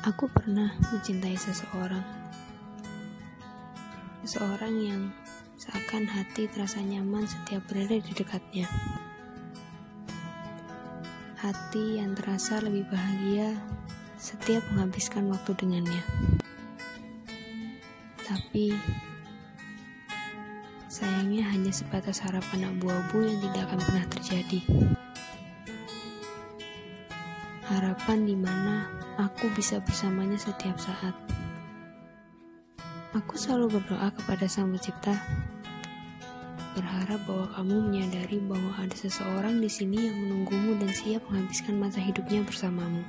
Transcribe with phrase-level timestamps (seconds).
[0.00, 2.00] Aku pernah mencintai seseorang.
[4.24, 5.12] Seseorang yang
[5.60, 8.64] seakan hati terasa nyaman setiap berada di dekatnya.
[11.36, 13.52] Hati yang terasa lebih bahagia
[14.16, 16.00] setiap menghabiskan waktu dengannya.
[18.24, 18.72] Tapi
[20.88, 24.60] sayangnya hanya sebatas harapan abu-abu yang tidak akan pernah terjadi
[27.70, 31.14] harapan di mana aku bisa bersamanya setiap saat.
[33.14, 35.14] Aku selalu berdoa kepada Sang Pencipta,
[36.74, 42.02] berharap bahwa kamu menyadari bahwa ada seseorang di sini yang menunggumu dan siap menghabiskan masa
[42.02, 43.06] hidupnya bersamamu.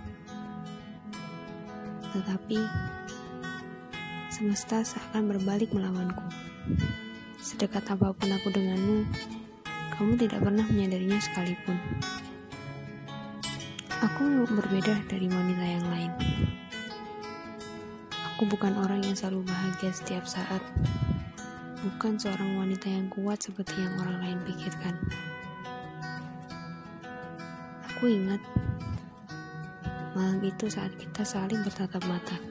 [2.13, 2.61] Tetapi
[4.29, 6.25] semesta seakan berbalik melawanku.
[7.41, 9.09] Sedekat apa pun aku denganmu,
[9.97, 11.77] kamu tidak pernah menyadarinya sekalipun.
[14.01, 16.09] Aku berbeda dari wanita yang lain.
[18.33, 20.57] Aku bukan orang yang selalu bahagia setiap saat.
[21.85, 24.97] Bukan seorang wanita yang kuat seperti yang orang lain pikirkan.
[27.93, 28.41] Aku ingat
[30.17, 32.41] malam itu saat kita saling bertatap mata.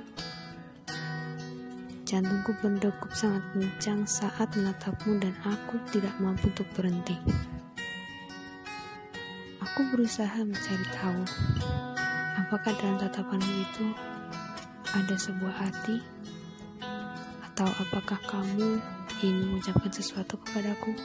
[2.07, 7.19] Jantungku berdegup sangat kencang saat menatapmu dan aku tidak mampu untuk berhenti.
[9.61, 11.21] Aku berusaha mencari tahu
[12.41, 13.93] apakah dalam tatapanmu itu
[14.97, 16.01] ada sebuah hati
[17.45, 18.81] atau apakah kamu
[19.21, 20.97] ingin mengucapkan sesuatu kepadaku?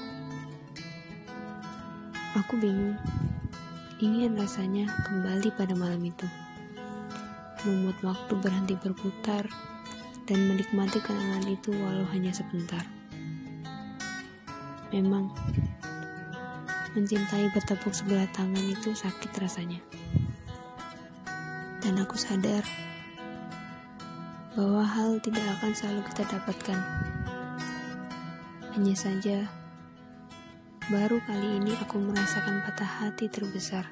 [2.40, 2.96] Aku bingung.
[4.00, 6.28] Ingin rasanya kembali pada malam itu.
[7.68, 9.52] Membuat waktu berhenti berputar
[10.24, 12.88] dan menikmati kenangan itu walau hanya sebentar.
[14.96, 15.32] Memang
[16.96, 19.84] Mencintai bertepuk sebelah tangan itu sakit rasanya.
[21.84, 22.64] Dan aku sadar
[24.56, 26.80] bahwa hal tidak akan selalu kita dapatkan.
[28.72, 29.44] Hanya saja,
[30.88, 33.92] baru kali ini aku merasakan patah hati terbesar.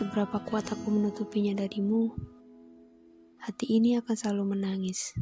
[0.00, 2.08] Seberapa kuat aku menutupinya darimu,
[3.36, 5.12] hati ini akan selalu menangis.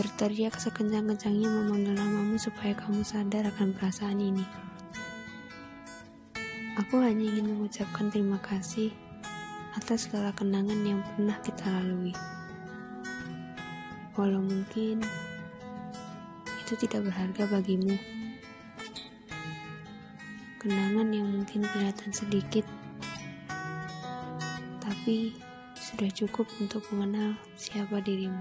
[0.00, 4.69] Berteriak sekencang-kencangnya memanggil namamu supaya kamu sadar akan perasaan ini.
[6.80, 8.88] Aku hanya ingin mengucapkan terima kasih
[9.76, 12.16] atas segala kenangan yang pernah kita lalui.
[14.16, 15.04] Walau mungkin
[16.64, 18.00] itu tidak berharga bagimu.
[20.56, 22.64] Kenangan yang mungkin kelihatan sedikit,
[24.80, 25.36] tapi
[25.76, 28.40] sudah cukup untuk mengenal siapa dirimu.